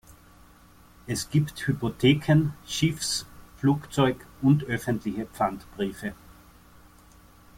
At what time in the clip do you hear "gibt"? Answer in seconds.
1.29-1.59